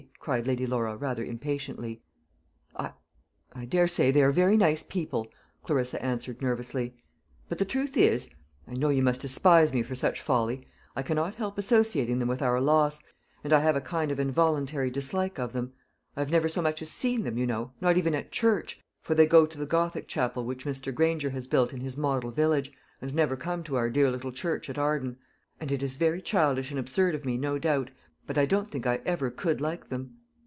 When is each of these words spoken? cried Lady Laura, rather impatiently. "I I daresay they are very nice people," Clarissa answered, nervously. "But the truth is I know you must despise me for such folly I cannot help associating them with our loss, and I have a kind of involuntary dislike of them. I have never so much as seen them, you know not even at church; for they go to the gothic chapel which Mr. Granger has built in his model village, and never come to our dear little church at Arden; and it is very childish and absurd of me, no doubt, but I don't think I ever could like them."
cried 0.19 0.45
Lady 0.47 0.67
Laura, 0.67 0.95
rather 0.97 1.23
impatiently. 1.25 2.03
"I 2.75 2.91
I 3.53 3.65
daresay 3.65 4.11
they 4.11 4.21
are 4.23 4.31
very 4.31 4.55
nice 4.55 4.81
people," 4.83 5.27
Clarissa 5.63 5.99
answered, 6.03 6.41
nervously. 6.43 6.95
"But 7.49 7.57
the 7.57 7.65
truth 7.65 7.97
is 7.97 8.33
I 8.67 8.73
know 8.75 8.89
you 8.89 9.01
must 9.03 9.21
despise 9.21 9.73
me 9.73 9.81
for 9.81 9.93
such 9.95 10.21
folly 10.21 10.67
I 10.95 11.01
cannot 11.03 11.33
help 11.35 11.57
associating 11.57 12.17
them 12.19 12.27
with 12.27 12.41
our 12.43 12.61
loss, 12.61 13.01
and 13.43 13.51
I 13.51 13.59
have 13.61 13.75
a 13.75 13.81
kind 13.81 14.11
of 14.11 14.19
involuntary 14.19 14.89
dislike 14.91 15.39
of 15.39 15.53
them. 15.53 15.73
I 16.15 16.19
have 16.21 16.31
never 16.31 16.47
so 16.49 16.61
much 16.61 16.81
as 16.83 16.91
seen 16.91 17.23
them, 17.23 17.37
you 17.39 17.45
know 17.47 17.73
not 17.81 17.97
even 17.97 18.13
at 18.15 18.31
church; 18.31 18.79
for 19.01 19.15
they 19.15 19.25
go 19.25 19.47
to 19.47 19.57
the 19.57 19.65
gothic 19.65 20.07
chapel 20.07 20.45
which 20.45 20.65
Mr. 20.65 20.93
Granger 20.93 21.31
has 21.31 21.47
built 21.47 21.73
in 21.73 21.81
his 21.81 21.97
model 21.97 22.29
village, 22.31 22.71
and 23.01 23.11
never 23.15 23.35
come 23.35 23.63
to 23.63 23.75
our 23.75 23.89
dear 23.89 24.09
little 24.11 24.31
church 24.31 24.69
at 24.69 24.77
Arden; 24.77 25.17
and 25.59 25.71
it 25.71 25.81
is 25.81 25.95
very 25.97 26.21
childish 26.21 26.69
and 26.69 26.79
absurd 26.79 27.15
of 27.15 27.25
me, 27.25 27.37
no 27.37 27.57
doubt, 27.57 27.89
but 28.27 28.37
I 28.37 28.45
don't 28.45 28.69
think 28.69 28.85
I 28.85 29.01
ever 29.03 29.31
could 29.31 29.59
like 29.59 29.89
them." 29.89 30.17